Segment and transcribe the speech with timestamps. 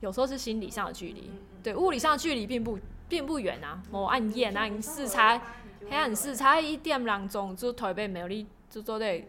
[0.00, 1.30] 有时候是心理上的距离，
[1.62, 3.82] 对，物理上的距离并不并不远啊。
[3.90, 5.40] 某暗夜啊，视差，
[5.88, 9.24] 黑暗视差一点两钟，就台北没有你，就坐在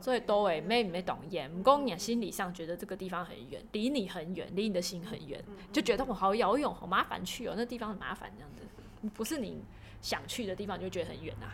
[0.00, 1.18] 最多诶，没没懂。
[1.30, 5.42] 眼，不过你心理上觉得这个地方很远，离你很远，离你的心很远，
[5.72, 9.60] 就觉得我好遥远，好麻烦去哦，那地方很麻烦这样子，不是你
[10.00, 11.50] 想去的地方就觉得很远啊，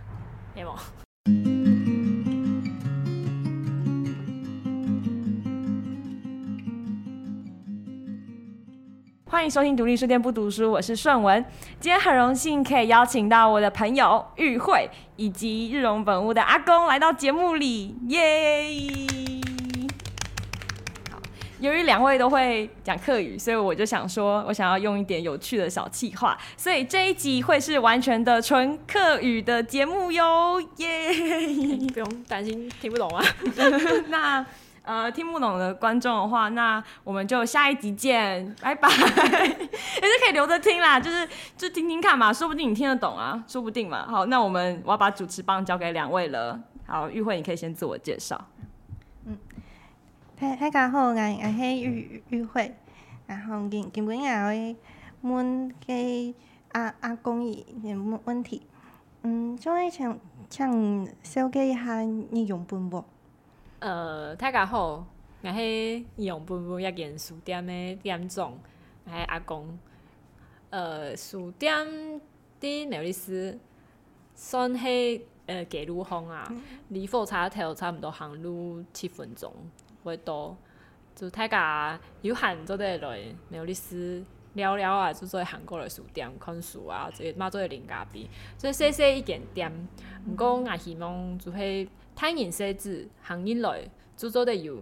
[0.54, 0.74] 黑有。
[9.32, 11.42] 欢迎收听独立书店不读书，我是顺文。
[11.78, 18.72] 今天很荣幸可以邀请到我的朋友玉慧以及日荣本屋的阿公来到节目里，耶！
[21.60, 31.08] 由于两位都会讲客语，所以我就想说，我想要用一点有趣的小气话，所以这一集会是完全的纯客语的节目哟，耶！
[31.94, 33.24] 不用担心听不懂啊，
[34.10, 34.44] 那。
[34.90, 38.88] 呃，听不懂的观众的话，那我们就下一集见，拜拜。
[38.90, 44.04] 也是可以留着听啦，就是就听听看嘛，说不定你听得懂啊，说不定嘛。
[44.08, 46.60] 好，那我们我要把主持棒交给两位了。
[46.88, 48.48] 好，玉慧，你可以先自我介绍。
[49.26, 49.38] 嗯，
[50.58, 52.74] 大家好，我我是玉玉慧，
[53.28, 54.50] 然后今今不近啊？
[55.20, 56.34] 问个
[56.72, 58.66] 阿公益的问问题。
[59.22, 60.18] 嗯，想请
[60.48, 63.04] 请修改一下你用本不？
[63.80, 65.06] 呃，太家好，
[65.42, 68.52] 阿黑永不不一间书店的店长，
[69.06, 69.66] 阿黑阿公。
[70.68, 72.20] 呃，书店
[72.60, 73.58] 的苗栗市，
[74.34, 76.46] 算系呃给鲁巷啊，
[76.88, 79.50] 离火车站差不多行路七分钟，
[80.04, 80.54] 袂多。
[81.14, 84.22] 就太家有闲做滴落来苗栗市
[84.52, 89.72] 聊聊啊，做做韩国的书店看书啊，这买做零咖啡，以说说一点点。
[90.28, 91.88] 唔讲也希望做是。
[92.20, 94.76] 拼音写字，行业内做做得有，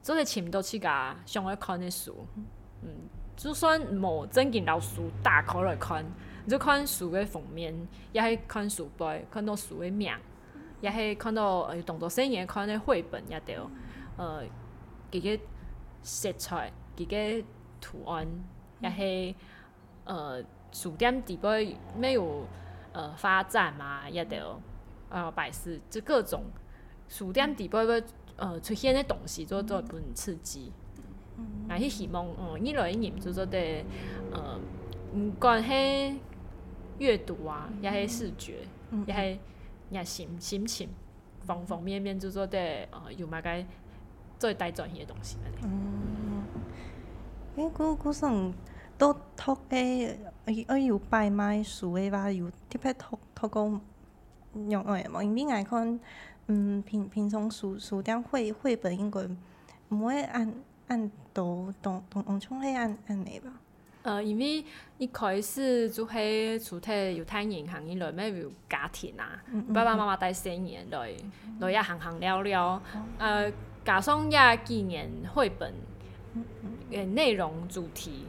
[0.00, 2.26] 做做前到几家，上来看的书，
[2.80, 2.88] 嗯，
[3.36, 6.02] 就算无正经老师大看来看，
[6.48, 7.74] 就看书的封面，
[8.10, 10.14] 也系看书背，看到书的名，
[10.80, 13.54] 也系看到呃动作生艳，看的绘本也得，
[14.16, 14.40] 呃，
[15.10, 15.38] 几个
[16.00, 17.16] 色彩，几个
[17.82, 18.26] 图案，
[18.80, 19.36] 也系，
[20.06, 20.42] 呃，
[20.72, 21.48] 书店底部
[21.94, 22.46] 没有，
[22.94, 24.58] 呃，发展嘛，也得，
[25.10, 26.42] 呃百事，就各种。
[27.12, 28.02] 书店底边个
[28.38, 30.72] 呃出现的东西，做做一份刺激，
[31.68, 33.58] 啊，迄希望嗯，伊来一年做做的
[34.32, 34.58] 呃，
[35.14, 36.18] 唔管系
[36.98, 38.60] 阅读啊，也迄视觉，
[39.06, 39.38] 也迄
[39.90, 40.88] 也心心情，
[41.44, 42.58] 方方面面做做的
[42.90, 43.64] 呃，有马个
[44.38, 45.36] 做带转移的东西。
[45.64, 46.42] 嗯，
[47.56, 48.50] 诶，古古上
[48.96, 49.76] 都读个，
[50.46, 53.78] 哎哎有拜卖书诶话，有特别读读过。
[54.68, 56.00] 用诶，嘛，因为看，
[56.46, 59.20] 嗯，平平常书书店绘绘本应该
[59.90, 60.52] 毋会按
[60.88, 63.52] 按图同同往常爱按按嚟吧。
[64.02, 64.64] 呃，因为
[64.98, 69.40] 一开始做迄厝体犹态银行一类，咩有家庭啊，
[69.72, 71.12] 爸爸妈妈带年来，
[71.60, 72.42] 来也行行了。
[72.42, 72.82] 了，
[73.18, 73.50] 呃，
[73.84, 75.72] 加上也纪念绘本
[76.90, 78.24] 诶内容主题。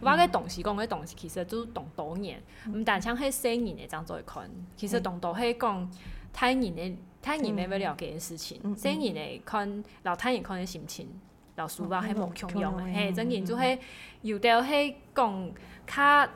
[0.00, 5.88] 我个同事讲，个同事其实都同多年，唔但像迄生年内张做款，其实同多系讲，
[6.32, 11.08] 太年嘅太年咩咩聊嘅事情，生年内看老太年看嘅心情，
[11.56, 13.78] 老俗话系无强用，系真年就系
[14.22, 15.50] 有到系讲
[15.86, 16.28] 卡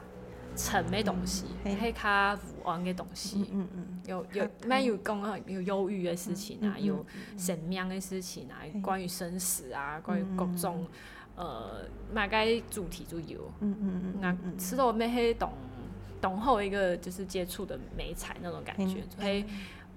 [0.56, 7.04] 沉嘅东西，系系卡不安嘅东西，嗯嗯，又有咩又讲有忧郁嘅事情啊，又
[7.36, 10.86] 神命嘅事情啊，关于生死啊，关于各种。
[11.37, 11.81] 呃，
[12.12, 15.50] 买该主题就有，嗯嗯嗯，那赤多咪嘿懂
[16.20, 19.44] 懂好一个就是接触的美彩那种感觉，嘿，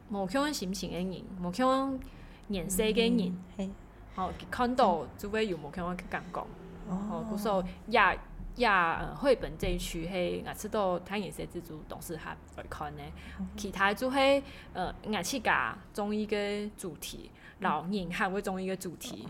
[0.08, 2.00] 木枪心情嘅人，木枪
[2.48, 3.72] 颜色嘅人，嗯
[4.16, 6.48] 好看到做咩有木枪嘅感觉，
[6.88, 8.16] 哦，故说呀
[8.56, 12.94] 呀绘本这一区嘿，牙齿到睇颜色之做懂事哈来看
[13.38, 14.42] 嗯、其他做嘿
[14.72, 17.30] 呃牙齿噶中医嘅主题。
[17.60, 19.26] 老年行，我中意个主题，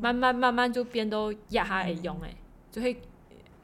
[0.00, 2.36] 慢慢慢慢就变到一下会用诶。
[2.70, 2.94] 就是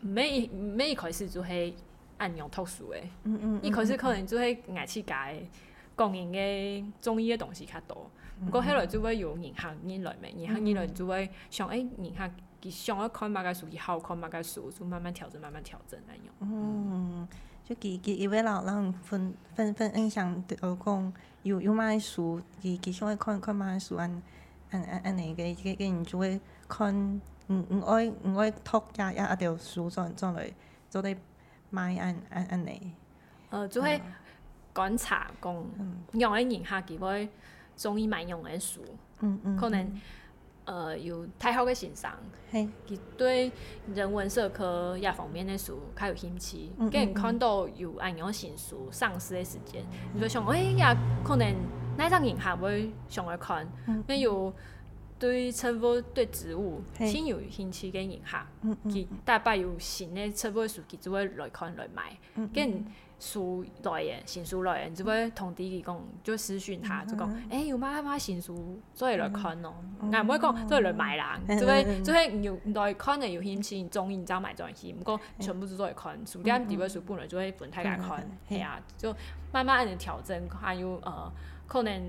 [0.01, 1.73] 每每一开始就是
[2.19, 3.11] 按样特殊诶，
[3.63, 5.13] 一开始可能就是牙去界
[5.97, 8.09] 供应嘅中医嘅东西较多。
[8.45, 12.33] 不过后来就会有银行引入来，银行引入就会想诶，银行
[12.63, 16.25] 想要看嘛个书，几好看嘛个书，就慢慢调整，慢慢调整那样。
[16.41, 17.27] 嗯。
[17.67, 24.09] 就其其伊位老人，分分分印象就讲，有有买书，其其喜欢看看买书，按
[24.71, 26.95] 按按按那个，其其唔就会看，
[27.49, 30.49] 唔唔爱唔爱托家一条书装装来，
[30.89, 31.17] 做咧
[31.71, 32.81] 买按按按内。
[33.51, 34.01] 呃，就会
[34.73, 35.67] 观察讲，
[36.13, 37.29] 用的人下几诶，
[37.77, 38.81] 中意买用的书，
[39.19, 40.01] 嗯嗯，可能。
[40.67, 42.13] 呃，有太好的欣赏，
[42.51, 42.69] 系，
[43.17, 43.51] 对
[43.95, 50.93] 人文社科亚方面的书，较有兴趣，咁看到有安样新书上市的时间，你就想，哎呀，
[51.25, 51.47] 可能
[51.97, 53.65] 哪张人客会想来看，
[54.09, 54.53] 咁有
[55.21, 58.45] 对植物，对植物先有兴趣跟影响，
[58.89, 62.19] 佮大把有新嘅出版书籍会来看来买，
[62.53, 62.77] 咁。
[63.19, 69.75] 书来源，新书来源，只会同弟弟讲，就私讯他，就讲，哎，有咩咩新书，做以来看咯。
[70.13, 71.41] 哎，唔会讲，做以来买啦。
[71.49, 74.93] 只会，只会又来看的，又嫌弃中意，才买东西。
[74.93, 79.13] 唔过全部是做来看，书店、底边书本来就会分太敢看，系啊，就
[79.51, 80.39] 慢慢按尼调整。
[80.51, 81.33] 还有呃，
[81.67, 82.03] 可能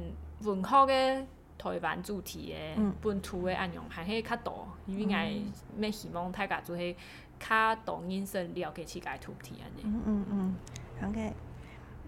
[0.44, 1.24] 文科嘅。
[1.57, 5.36] 台湾主题的本土的安样，还迄较多，因为爱
[5.75, 6.95] 咩希望大家做些
[7.39, 9.81] 较多人生了解世界主题安尼。
[9.86, 10.56] 嗯嗯嗯，
[11.01, 11.31] 好嗯，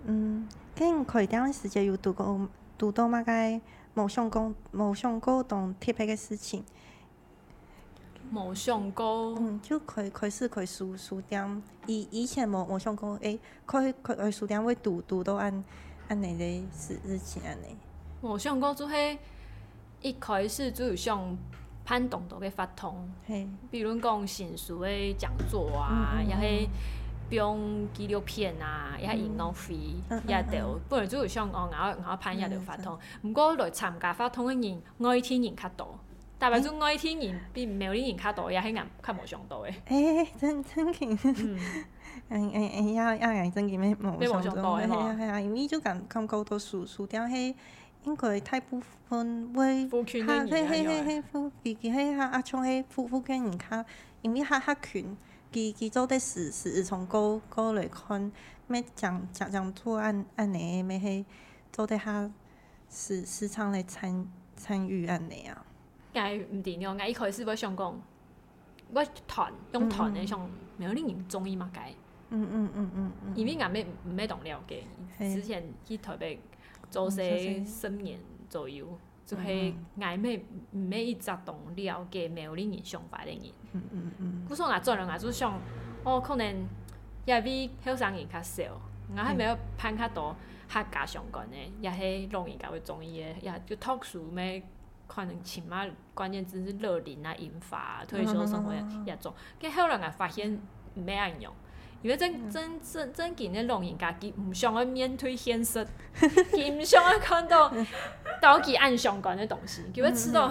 [0.06, 2.40] 嗯，今开店时就要读个
[2.78, 3.32] 读到马个
[3.96, 6.64] 梦想工梦想高同贴牌的事情。
[8.32, 9.34] 梦想高。
[9.40, 15.64] 嗯，就开开始开书书店，以以前无梦想高诶，开开开书店要读读到安
[16.08, 17.76] 安内个事情安尼。
[18.22, 19.18] 梦想高做嘿。
[20.02, 21.36] 一开始只有像
[21.84, 23.10] 潘动作的法通，
[23.70, 26.70] 比如讲成熟的讲座啊，也系
[27.30, 29.76] 拍纪录片啊，也系运动会，
[30.28, 30.64] 也得。
[30.88, 36.00] 本来主要想咬咬潘一条发通，不过来参加法通的人爱天然较多，
[36.38, 39.70] 但白做爱天然比没有人然较多，也是眼看无上到的。
[39.88, 41.56] 诶，真真㖏，
[42.30, 44.04] 哎哎哎，也也人真没上
[44.56, 47.54] 到，因为种感觉都输输掉去。
[48.04, 53.84] 應該太部分會哈嘿嘿嘿嘿，富，比幾嘿哈阿聰嘿富富權人卡，
[54.22, 55.18] 因为哈哈群，
[55.52, 58.32] 佢佢都的事是从高高来看
[58.68, 61.26] 咩讲讲讲主按按呢，咩嘿
[61.76, 62.30] 都的哈
[62.90, 64.26] 时时常来参
[64.56, 65.66] 参与按呢啊？
[66.14, 68.02] 该唔掂了，我一开始我想讲，
[68.94, 70.40] 我团用團嘅想，
[70.78, 71.70] 有你人中意嘛？
[71.74, 71.94] 该。
[72.32, 73.84] 嗯嗯嗯嗯嗯，因为俺未
[74.16, 74.84] 未懂了解，
[75.20, 76.40] 之前去台北。
[76.90, 78.20] 做些十年
[78.50, 78.86] 左右，
[79.26, 79.44] 就是
[80.00, 85.60] 挨每每一只动疗没有龄人、想法的人，古说啊，做人啊就想，
[86.04, 86.66] 哦，可能
[87.26, 88.64] 也比后生人较少，
[89.16, 90.36] 我还没有判较多
[90.68, 91.56] 较加相关呢？
[91.80, 94.62] 也是容易家为中医的，也就特殊咩，
[95.08, 95.86] 可能起码
[96.16, 98.74] 关键字是热淋啊、引发、退休生活
[99.06, 100.60] 也种，佮后人啊发现
[100.96, 101.54] 咩用。
[102.02, 105.86] 因为真真真真，给那龙人家，佮唔想要面对现实，
[106.18, 107.72] 佮唔想要看到
[108.42, 110.50] 刀剧暗相关的东西，佮要吃到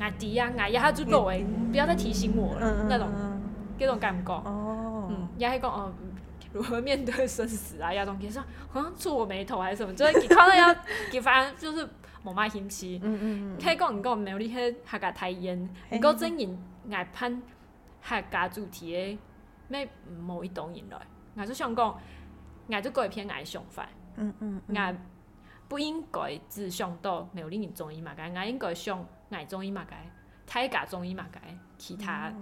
[0.00, 3.08] 眼底啊、眼压就之诶，不要再提醒我了，那种，
[3.78, 4.42] 嗰种感觉。
[5.08, 5.92] 嗯，也系讲哦，
[6.52, 7.92] 如何面对生死啊？
[7.92, 8.32] 亚种其实，
[8.74, 10.68] 像触我眉头还是什么，就是看到要，
[11.12, 11.88] 佮凡就是
[12.24, 13.00] 冇咩心奇。
[13.04, 13.64] 嗯嗯嗯。
[13.64, 15.56] 可以讲，你讲冇力气，大家太严。
[15.90, 15.98] 嗯。
[15.98, 16.58] 唔过真人
[16.90, 17.40] 爱喷，
[18.02, 19.18] 系加主题诶。
[19.68, 19.86] 咩
[20.20, 21.00] 某一种人来，
[21.36, 21.98] 我就想讲，
[22.68, 23.86] 我就改偏爱想法，
[24.16, 24.96] 嗯嗯，我
[25.68, 30.02] 不应该只想到有栗人中意嘛，该，我应该想，爱中意嘛该，
[30.46, 31.40] 太假中意嘛该，
[31.76, 32.32] 其他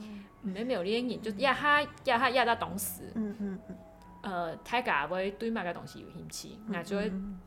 [0.43, 3.77] 唔系有栗人就一下一下一下到懂事，嗯嗯嗯，
[4.23, 6.99] 呃，台家会对某个东西有兴趣，那就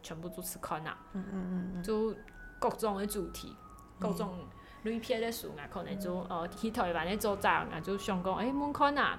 [0.04, 2.16] 全部都去看啊，嗯嗯嗯嗯，
[2.60, 3.56] 各种嘅主题，
[3.98, 4.38] 各种
[4.84, 9.18] 类片嘅书啊，可能就呃，去台湾咧做展啊，就想讲，哎，唔看啊。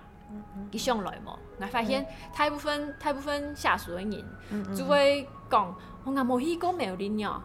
[0.70, 2.06] 一上来嘛，我发现
[2.36, 5.74] 大部分、大部分下属的人就会讲，
[6.04, 7.42] 我阿某去过没有的呢，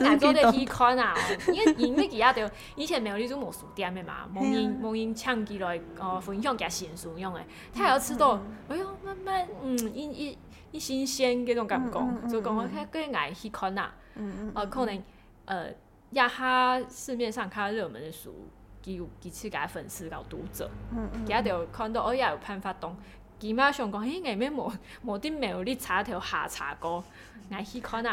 [0.00, 1.14] 大 家都在去看啊，
[1.52, 7.40] 因为因为其他就以前没有那种魔术店的嘛，某人某人抢起来哦，分享给新书用的，
[7.72, 10.38] 他要吃到哎呦，慢慢嗯，一、一、
[10.72, 13.92] 一新鲜这种感觉，就讲我遐个爱去看啊，
[14.54, 15.02] 呃，可能
[15.46, 15.66] 呃，
[16.10, 18.46] 亚哈市面上较热门的书。
[18.82, 20.68] 叫几次个粉丝搞读者，
[21.24, 22.94] 加条看到，我也有办法动，
[23.38, 24.70] 即马上讲，咦，外面无
[25.04, 27.02] 无顶没有你插条下查过，
[27.50, 28.04] 眼去看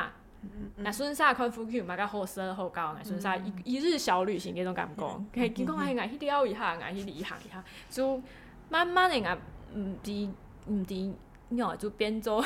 [0.42, 8.22] 嗯，那孙啥看富侨，嘛个好生好搞，那孙啥一一日小旅行这种感觉，佮健康还是眼稀聊一下，去旅行一下，就
[8.70, 9.38] 慢慢的家
[9.76, 10.30] 唔知
[10.70, 11.14] 唔知，
[11.50, 12.40] 嗯，后就变做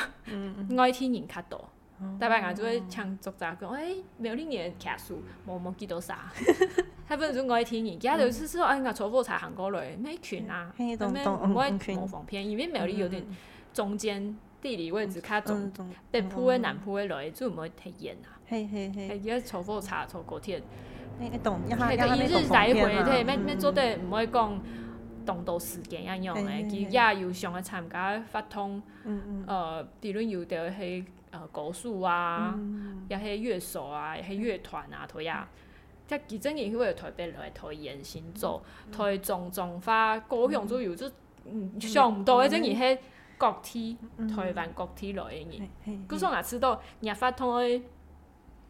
[0.76, 1.68] 爱天然较多，
[2.18, 6.24] 大概人家就会强做咋讲，哎，没有丁人看书，无无几多啥。
[7.06, 11.12] 他不如我爱听你，其他就是说，哎，咖啡茶行过来，咩群啊，咩唔
[11.58, 13.22] 爱模仿片，因为庙里有点
[13.74, 15.70] 中间地理位置卡中，
[16.10, 18.40] 得铺的南铺的来，就唔会体验啊。
[18.46, 20.62] 嘿嘿嘿，而且咖啡查坐高铁，
[21.20, 21.60] 你懂？
[21.68, 21.76] 一日
[22.50, 24.58] 来回，咩咩做得唔爱讲，
[25.26, 28.82] 动到时间一样诶，佮又上参加发通，
[29.46, 32.58] 呃，比如有着迄呃国树啊，
[33.08, 35.46] 又迄乐手啊，迄去乐团啊，涂呀。
[36.06, 41.10] 即一种嘢，去为台北来推延伸做推种种法，各项都要做。
[41.46, 43.02] 嗯，上唔到一种嘢系
[43.36, 43.96] 国体，
[44.34, 45.44] 台湾国体来嘅
[45.86, 46.06] 嘢。
[46.08, 47.82] 佢说我知道，日发通诶，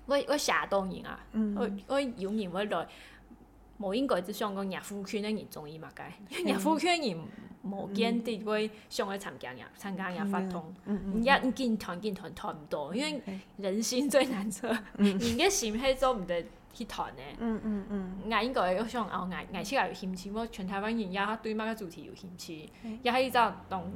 [0.07, 1.21] 我我厦东人啊，
[1.57, 2.89] 我我有名会来，
[3.79, 5.89] 无应该只香港廿富区的人中意嘛？
[5.97, 6.13] 解
[6.45, 7.17] 廿富区人
[7.63, 10.75] 无见得会上去参加，参加日发通。
[11.15, 14.69] 伊呀，唔见团，见团团唔到，因为人心最难测。
[14.99, 16.45] 人家心迄做唔得。
[16.75, 17.23] 去团的。
[17.39, 18.33] 嗯嗯嗯。
[18.33, 22.69] 俺应该要想哦，俺俺现在有兴趣，我全台湾人也对那个主题有兴趣，
[23.03, 23.39] 也还一只
[23.71, 23.93] 动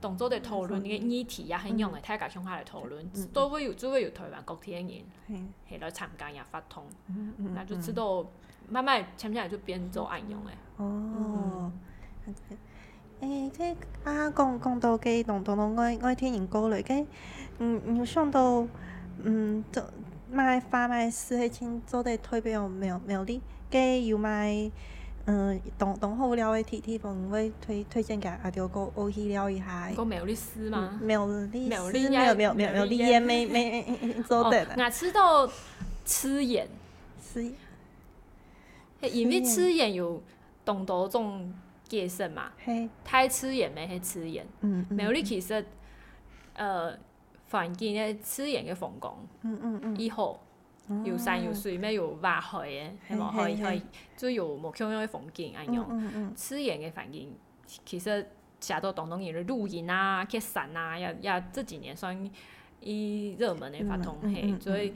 [0.00, 8.24] 动作的讨论个议题也很用的，大家上下来讨论，都会有都会有台湾各地的人，系来参加也发通，嗯嗯，那就知道
[8.70, 10.50] 慢慢渐渐就变做安用的。
[10.76, 11.70] 哦。
[13.18, 17.06] 诶，即啊讲讲到个动动动，爱爱听人讲了，个
[17.58, 18.66] 嗯，你想到
[19.22, 19.82] 嗯，就。
[20.32, 24.70] 卖花卖黑青做得特别有苗苗力，给有卖，
[25.26, 28.66] 嗯，同同好料的天气氛围，推推荐给阿哥
[29.06, 29.90] 去去聊一下。
[29.94, 30.98] 个苗力丝吗？
[31.02, 35.48] 苗力丝，没有没有没有没有力盐，没没没没做对我吃到
[36.06, 36.66] 吃盐，
[37.20, 37.54] 吃盐，
[39.02, 40.22] 因为吃盐有
[40.64, 41.52] 懂多种
[41.86, 42.50] 健身嘛，
[43.04, 45.62] 太吃盐没去吃盐，嗯，苗力其实，
[46.54, 46.96] 呃。
[47.52, 50.40] 环境咧，刺眼嘅风光，嗯嗯嗯，好，
[51.04, 53.80] 又山有水，咩又花海嘅，系嘛，海海，
[54.16, 57.36] 就有冇香香嘅风景安样，刺眼嘅环境，
[57.84, 58.26] 其实，
[58.58, 62.18] 写到广东的露营啊，去山啊，也也这几年算
[62.80, 64.94] 伊热门嘅发动系，所以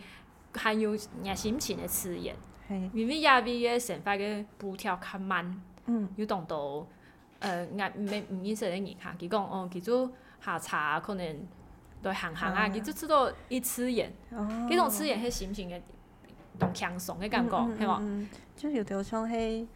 [0.55, 2.35] 还有硬心情嘅刺眼，
[2.69, 6.87] 系，因为亚比嘅神发嘅步调较慢，嗯，有当到，
[7.41, 10.11] 呃，硬未唔认识硬哈，佢讲哦，佢做
[10.43, 11.47] 下茶可能。
[12.03, 15.81] 对，行行啊，伊就只到伊刺眼，迄种刺眼迄心情个，
[16.59, 18.27] 同轻松的感觉，系无？
[18.57, 19.67] 就有点像迄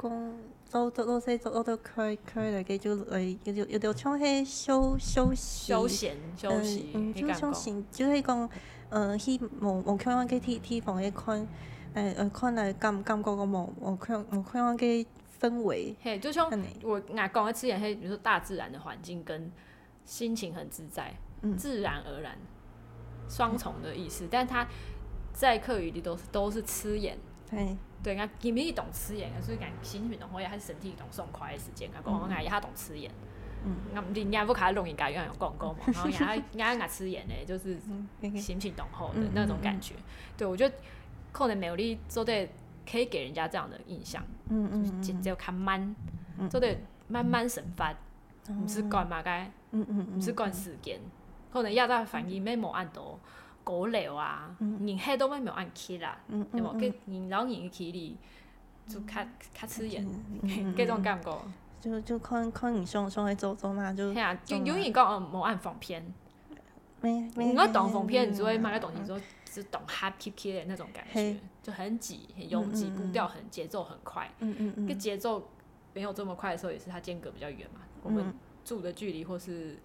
[0.00, 0.36] 讲，
[0.72, 5.66] 老老老细老老到开开来，佮就来，就有点像迄休休息。
[5.72, 6.92] 休闲休息
[7.22, 8.48] 个就像，就是讲，
[8.90, 11.46] 呃，希望望看松去天天房迄看，
[11.94, 14.24] 呃呃看来感感觉个看无看
[14.66, 14.84] 松个
[15.40, 15.96] 氛围。
[16.02, 16.50] 嘿，就像
[16.82, 19.50] 我那讲个刺眼，迄比如说大自然的环境跟
[20.04, 21.14] 心情很自在。
[21.56, 22.36] 自然而然，
[23.28, 24.66] 双重的意思，但是他
[25.32, 27.18] 在课余里都是都是吃盐，
[27.50, 33.10] 对对，家，j i m m 懂吃盐，所以讲心情好也跃，还是身体一爽快的时间，他讲我讲他懂吃盐，
[33.64, 37.78] 嗯，那人家不卡容易，家有人讲讲嘛， 然后人家人家吃盐的，就是
[38.38, 39.94] 心情好好的那种感觉，
[40.38, 40.74] 对我觉得
[41.32, 42.48] 可能美丽做的
[42.90, 45.94] 可以给人家这样的印象，嗯嗯嗯，就看慢，
[46.50, 46.76] 做的
[47.08, 47.92] 慢慢生发，
[48.46, 50.98] 不是赶嘛该，嗯嗯不是赶时间。
[51.60, 53.16] 可能夜到反应没无按多，
[53.62, 56.18] 鼓流啊，人黑都没有按起啦，
[56.50, 56.72] 对无？
[56.72, 58.16] 跟人老年起哩，
[58.88, 60.04] 就较较刺眼，
[60.76, 61.38] 各种感觉。
[61.80, 64.12] 就就看看你上上会走走嘛，就
[64.44, 66.04] 就有人讲哦，好按放片。
[67.00, 67.12] 咩？
[67.36, 74.28] 你讲懂放片，你只会买个东西做，只懂 happy 那种感觉，就很挤、很拥挤，步调很节奏很快。
[74.40, 74.86] 嗯嗯嗯。
[74.88, 75.48] 个节奏
[75.92, 77.82] 没有这么快的时候，也是它间隔比较远嘛。
[78.02, 78.34] 我们
[78.64, 79.78] 住的距离或是。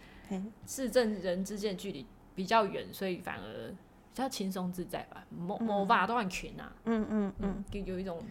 [0.66, 2.06] 市政人之间的距离
[2.36, 3.76] 比较远，所以反而比
[4.22, 5.24] 较轻松自在吧。
[5.36, 8.22] 魔魔法都很群啊，嗯嗯嗯，就有一种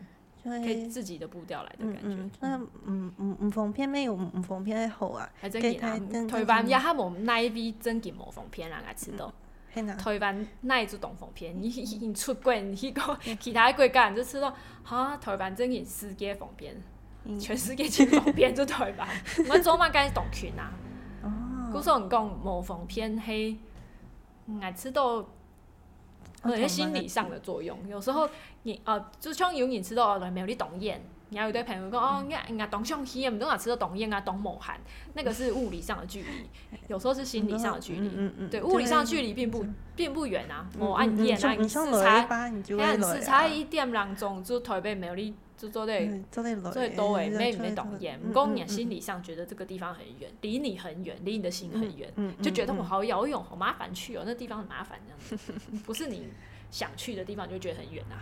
[0.45, 2.31] 可以自己的步调来的感觉。
[2.41, 5.29] 那嗯嗯嗯，封片咩有唔封片好啊？
[5.41, 9.33] 还真给他台湾呀，他无那一边真给魔封片人家吃到。
[10.03, 14.53] 台湾那一组动封片，你你出关去个其他国家人就吃到
[14.83, 15.17] 哈。
[15.19, 16.75] 台湾真金世界封片，
[17.39, 19.09] 全世界去封片就台湾，
[19.49, 20.73] 我做嘛该动群啊？
[21.71, 23.57] 古说你讲某方偏黑，
[24.61, 25.29] 爱吃豆，
[26.45, 27.79] 有些心理上的作用。
[27.89, 28.29] 有时候
[28.63, 34.81] 你呃，就像有你吃豆外面有哩冻燕，然后有对朋友讲哦，人家冻上黑，唔懂啊，吃豆冻燕啊，冻某寒，
[35.15, 36.49] 那个是物理上的距离，
[36.89, 38.49] 有时候是心理上的距离。
[38.51, 45.35] 对，物理上距离并不并不远啊，某按燕啊，只差，只差一点两钟就台北没有哩。
[45.59, 47.89] 就做嘞，最多诶，没没懂，
[48.25, 52.09] 不过你心理上觉得这个地方很远，离你很远，离你的心很远，
[52.41, 55.53] 就觉得我好遥远，好麻烦去哦，那地方很麻烦这样子，
[55.85, 56.29] 不是你。
[56.71, 58.17] 想去的地方就觉得很远呐，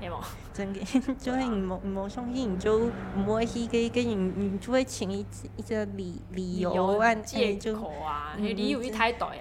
[0.00, 0.20] 对冇，
[0.52, 6.94] 真嘅， 就会冇相信，你就唔会去跟你你就会请一一只旅旅游，
[7.24, 9.34] 借口啊，你旅游一太多啊，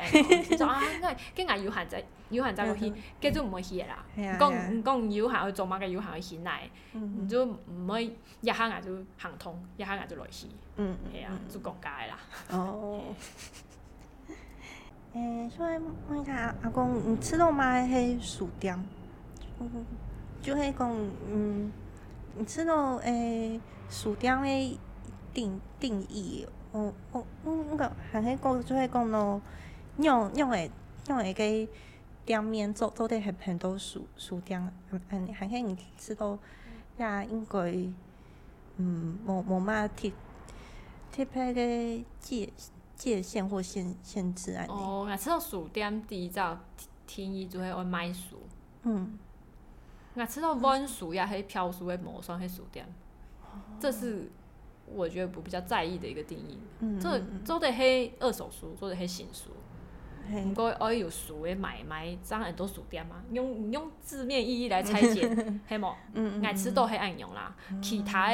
[0.57, 2.91] 就啊，因为跟阿游行仔游行仔去，
[3.21, 8.03] 跟都唔会去啦，讲讲游行去做嘛，个游行去行来，你就唔会
[8.41, 12.99] 一下眼就行通，一下眼就落去，嗯，系啊，做逛街啦，哦。
[15.13, 15.77] 诶，所以
[16.09, 17.75] 问下阿公，你吃道吗？
[17.81, 18.77] 迄薯条，
[20.41, 20.95] 就系讲，
[21.31, 21.71] 嗯，
[22.37, 24.77] 你吃道诶，薯条诶
[25.33, 29.41] 定定义，哦，我我个还可以讲，就是讲咯，
[29.97, 30.69] 用用诶，
[31.07, 31.71] 用诶个
[32.23, 34.61] 店面做做的很很多薯薯条，
[35.09, 36.37] 嗯还可以你知道，
[36.97, 37.57] 也应该，
[38.77, 40.11] 嗯，无无嘛贴
[41.11, 42.53] 贴片个记。
[42.99, 44.65] 界限或限限制啊！
[44.67, 46.57] 哦，爱吃到薯店第一天
[47.07, 48.37] 听伊就会爱买书。
[48.83, 49.17] 嗯，
[50.15, 52.85] 爱吃到温书呀，黑飘书、会磨书、黑薯店，
[53.79, 54.29] 这是
[54.85, 56.59] 我觉得我比较在意的一个定义。
[57.01, 59.51] 这都得黑二手书，做的黑新书。
[60.49, 63.23] 不过我有书的买卖，张很多书店嘛。
[63.31, 65.25] 用用字面意义来拆解，
[65.67, 65.95] 黑么？
[66.13, 68.29] 嗯，爱吃到黑暗用啦，其他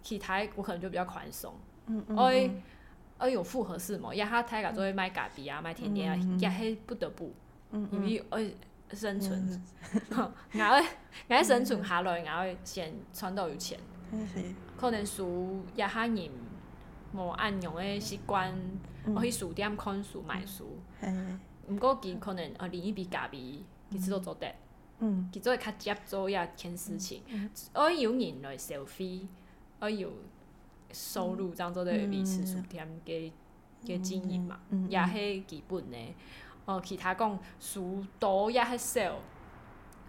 [0.00, 1.52] 其他我可能就比较宽松。
[1.88, 2.52] 嗯嗯。
[3.22, 7.32] 哎呦，复合式嘛，亚哈太个做卖咖啡啊，卖甜点啊，亚黑不得不，
[7.92, 8.50] 因为哎
[8.92, 9.62] 生存，
[10.50, 10.80] 然后
[11.28, 13.78] 然后生存下来，然后先赚到有钱。
[14.10, 16.28] 真可能输亚哈人，
[17.14, 18.52] 无按用的习惯，
[19.06, 20.66] 我去书店看书买书。
[21.00, 21.08] 嘿，
[21.68, 23.60] 不过其可能呃另一笔咖啡，
[23.90, 24.52] 其实都做得，
[24.98, 27.22] 嗯，其实会较接做亚钱事情。
[27.72, 29.20] 哎有人来消费，
[29.78, 30.12] 哎有。
[30.92, 33.32] 收入当做的维持书店给
[33.84, 35.96] 给经营嘛，也是基本的。
[36.64, 39.14] 哦，其他讲数多，也是 sell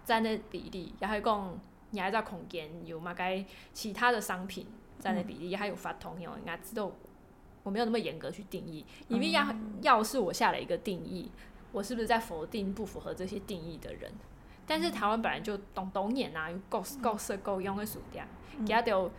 [0.04, 1.58] 占的比例，也是讲
[1.90, 4.66] 也还在空间，有嘛该其他的商品
[5.00, 6.90] 占的比例，还有发用，应该知道
[7.64, 9.44] 我没有那么严格去定义，因为要
[9.80, 11.28] 要是我下了一个定义，
[11.72, 14.12] 我是不是在否定不符合这些定义的人？
[14.66, 18.26] 但是台湾本来就东东眼啊，够够色够用的薯店，
[18.66, 19.10] 其他就。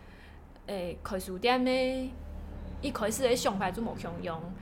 [0.66, 2.10] 诶，开书店诶，
[2.82, 4.12] 一开始诶想法就无相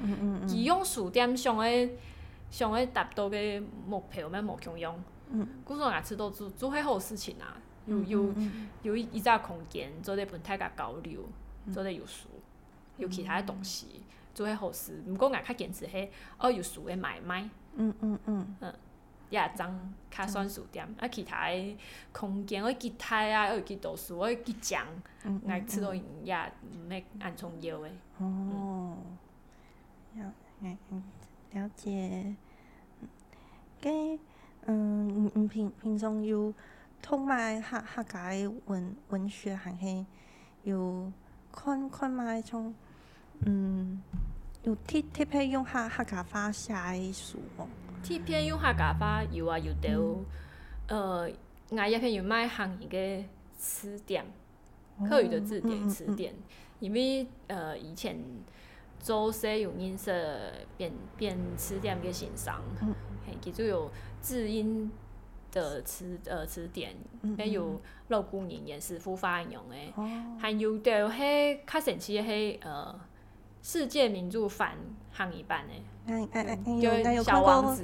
[0.02, 1.96] 嗯伊用书店上诶
[2.50, 4.94] 上诶达到诶目标无冇相
[5.30, 7.56] 嗯，工作牙齿都做做些好事情啊，
[7.86, 8.28] 有有
[8.82, 11.20] 有一只空间做者平体甲交流，
[11.72, 12.28] 做者有书、
[12.98, 14.02] 有其他诶东西，
[14.34, 15.02] 做些好事。
[15.08, 16.08] 毋过眼较坚持迄
[16.38, 17.48] 哦，有书诶买卖。
[17.76, 18.74] 嗯嗯嗯嗯。
[19.30, 21.76] 也脏，卡算数点，啊，其他诶
[22.12, 24.86] 空间，我其他啊，我会去读书，我会去讲，
[25.48, 26.34] 爱吃落去也
[26.72, 27.92] 唔免安重要诶。
[28.18, 28.96] 哦，
[30.16, 30.76] 了，解
[31.60, 32.36] 了解。
[33.82, 34.18] 咹？
[34.66, 36.52] 嗯，平平常有
[37.02, 40.06] 通买下下诶文文学，还是
[40.62, 41.12] 有
[41.52, 42.74] 看看卖从
[43.44, 44.02] 嗯，
[44.62, 47.66] 有特特别用下下个发写诶书无？
[48.04, 50.20] T P A 用客家话，有啊有到，
[50.94, 51.28] 呃，
[51.72, 53.24] 买一片有卖行语嘅
[53.56, 54.22] 词典，
[55.08, 56.34] 课语的字典词典，
[56.80, 58.20] 因为呃以前
[59.00, 60.12] 做社有音色
[60.76, 62.60] 变变词典嘅欣赏，
[63.24, 63.90] 系其就有
[64.20, 64.92] 字音
[65.50, 66.94] 的词呃词典，
[67.38, 69.94] 还有老古语言是复发音用诶，
[70.38, 73.00] 还有的遐卡神奇遐呃。
[73.64, 74.76] 世界名著反
[75.10, 77.82] 汉一半呢，安安小王子，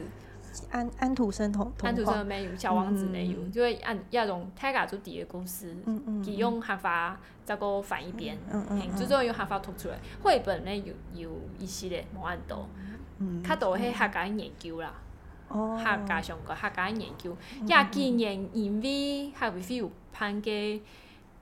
[0.70, 12.68] 安安徒生同安徒生也有小王子也有，就会按亚种泰加族第的公司，嗯嗯，用合法再个翻一边，嗯嗯，最重用合法读出来，绘本呢有有一系列无按多，
[13.18, 14.92] 嗯，较多系客家研究啦，
[15.48, 17.34] 哦，客家上个客家研究，
[17.68, 20.82] 亚纪念因为汉维夫颁给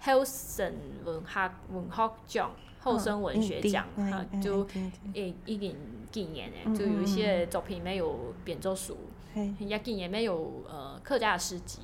[0.00, 0.74] Helson
[1.04, 2.52] 文学文学奖。
[2.88, 4.66] 后生文学奖，哈，就
[5.14, 5.74] 诶一点
[6.10, 8.96] 近年诶，就有一些作品里面有编作书，
[9.58, 11.80] 也几年没有呃客家诗集。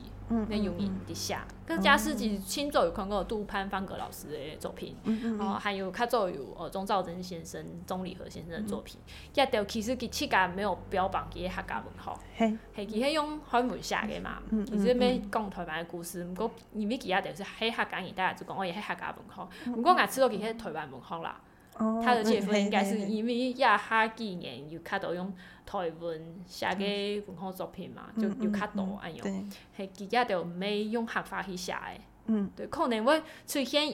[0.49, 4.97] 那有名的写，那加是是亲作有看过杜潘方格老师的作品，
[5.39, 8.99] 哦，还有较早有呃钟兆臻先生、钟礼和先生的作品，
[9.35, 21.41] 也都有其实其七家没有标榜其客家文化，系系其实用汉文写的嘛，其实咩讲台湾的故事，不过你咪其他都是系客家语，大家就讲我也是客家文化，不过我只到其实台湾文化啦。
[21.77, 25.33] 他的结夫应该是因为亚哈几年有看到用
[25.67, 31.79] 台湾写个文化作品嘛，就有看到安样，系自家就没用汉法去写的。
[32.27, 33.93] 嗯，对，可能会出现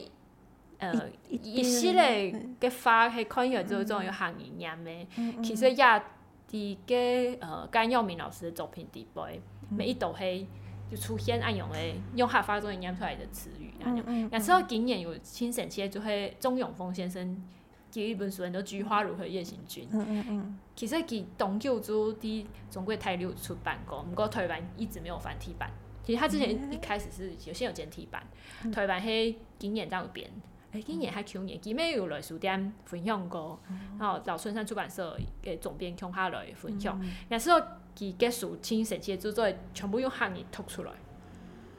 [0.78, 0.92] 呃
[1.28, 5.08] 一系列的法系看以后就总有含意念诶。
[5.42, 6.04] 其实亚
[6.48, 6.96] 的个
[7.40, 9.40] 呃甘耀明老师的作品底背，
[9.70, 10.46] 每一道系
[10.90, 14.30] 就出现安样诶，用汉法做念出来的词语安样。
[14.32, 17.42] 亚之后近年有新时期，就是钟永峰先生。
[17.98, 19.88] 一本书，叫《菊花如何夜行军》。
[20.76, 25.68] 其实，佮东教做滴中国台流出版过，不过台湾一直没有繁体版。
[26.05, 28.22] 其实他之前一开始是有先有简体版，
[28.72, 30.31] 台湾系几年在会变，
[30.72, 33.59] 诶，几年还几年，后面有来书店分享过，
[33.98, 37.00] 然后找昆山出版社嘅总编琼下来分享。
[37.29, 37.50] 但是
[37.94, 40.92] 佮结束签、神奇著作全部用汉语读出来。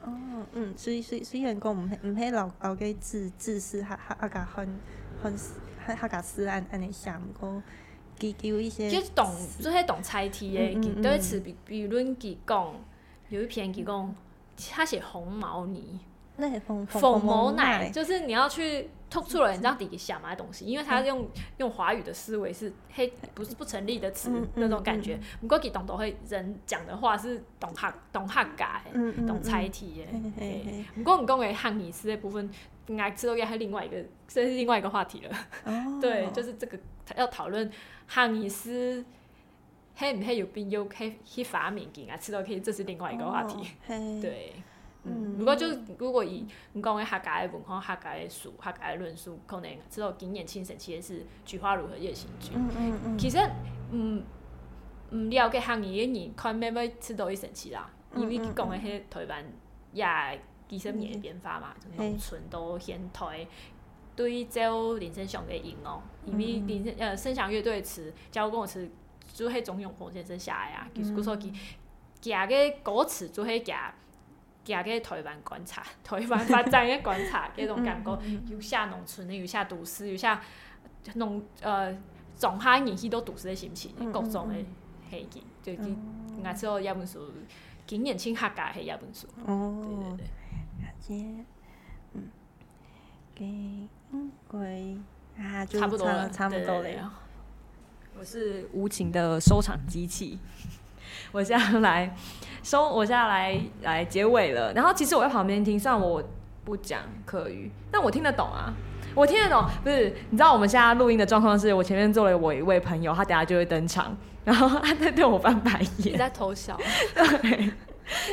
[0.04, 0.10] 哦，
[0.52, 4.68] 嗯，虽虽虽然讲唔唔系老老嘅自自私，吓吓啊家很
[5.22, 5.34] 很。
[5.86, 7.62] 他他噶诗安尼你想个，
[8.18, 10.72] 给记一些，就懂，就是懂猜题诶。
[10.74, 12.72] 有一次，比比论给讲，
[13.28, 14.14] 有一篇给讲，
[14.70, 15.98] 他写红毛泥。
[16.36, 25.18] 那很疯，疯奶就是你要去突出了你到底想买东西，因为他用用华语的思维是黑，不是不成立的词那种感觉。
[25.40, 30.90] 不过，董董会人讲的话是懂黑懂黑解，懂猜题的。
[30.94, 32.48] 不过，你讲的汉尼斯的部分，
[32.86, 35.30] 应该吃都克是另外一个，这是另外一个话题了。
[36.00, 36.78] 对，就是这个
[37.16, 37.70] 要讨论
[38.06, 39.04] 汉尼斯，
[39.96, 43.68] 黑唔黑有变有黑黑发明劲啊，吃可以，这是另外一个话题。
[43.86, 44.54] 对。
[45.04, 45.66] 嗯，如果就
[45.98, 52.52] 如果以你讲的客家的文化、客家的书、客家的论述，可能知道今年庆生其实是《菊花如何夜行军》。
[53.18, 53.38] 其实，
[53.90, 54.22] 嗯，
[55.10, 57.90] 唔了解行业的人，看咩物知道伊神奇啦。
[58.14, 59.44] 因为讲的迄台湾
[59.92, 60.04] 也
[60.68, 63.46] 几十年的变化嘛，农村都现推
[64.14, 66.00] 对周林生祥的影咯。
[66.26, 68.88] 因为林生呃，林生祥乐队的词，交关我词，
[69.34, 70.86] 就系钟永丰先生写的啊。
[70.94, 71.50] 就是古说句，
[72.20, 73.92] 假的歌词就系假。
[74.64, 78.16] 加个台湾观察， 台湾发展个观察，这种感觉，
[78.48, 80.40] 有下农村的，有下都市，有下
[81.14, 81.96] 农呃，
[82.36, 84.54] 从下年纪到都市的心情，各种的
[85.10, 85.94] 戏剧，就去，
[86.42, 87.30] 我做一本书，
[87.86, 89.26] 今年签客家系一本书。
[89.46, 90.26] 哦，对
[91.16, 91.44] 对对，
[92.12, 92.30] 嗯，
[93.34, 93.46] 给
[94.16, 94.96] 玫瑰，
[95.38, 97.00] 啊，差不多，了，差不多嘞。
[98.14, 100.38] 我是无情的收藏机器。
[101.32, 102.14] 我现在来
[102.62, 104.72] 收，我现在来来结尾了。
[104.72, 106.22] 然后其实我在旁边听，虽然我
[106.64, 108.72] 不讲课语，但我听得懂啊，
[109.14, 109.64] 我听得懂。
[109.82, 116.76] 不是，你知道我们现在录音的状况是，我前面做了我一位朋友，他等下就会登场， 然后他在对我翻白眼，你在偷笑，
[117.14, 117.70] 对，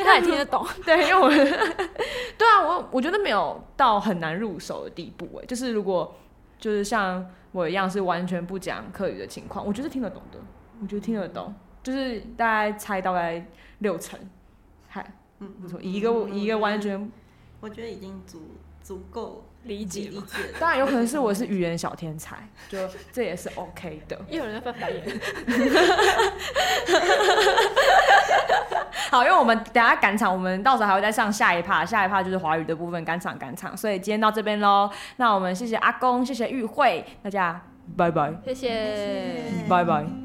[0.03, 1.47] 他也听得懂，对，因为我，对
[2.47, 6.13] 啊，我我觉得没有到很难入手的地步，哎，就是如果
[6.59, 10.39] 就是像我一样是完全不讲课语的情况，我觉得听得懂的，
[10.81, 11.53] 我觉得听得懂。
[11.83, 13.43] 就是大概猜大概
[13.79, 14.19] 六成，
[14.87, 15.05] 还
[15.39, 17.09] 嗯不错，一个一个完全，
[17.61, 20.35] 我觉得已经足足够理解理解。
[20.59, 22.37] 当然有可能是我是语言小天才，
[22.69, 22.77] 就
[23.11, 24.19] 这也是 OK 的。
[24.29, 25.03] 又有人在翻白眼。
[29.09, 34.87] 好，因为我们等下赶场，我们到时候还会再上下一趴，下一趴就是华语的部分赶场赶场，所以今天到这边喽。
[35.17, 37.59] 那我们谢谢阿公，谢谢玉慧，大家
[37.97, 40.18] 拜拜，谢谢，拜拜。